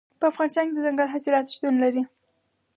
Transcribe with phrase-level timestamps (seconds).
[0.19, 2.01] په افغانستان کې دځنګل حاصلات شتون لري.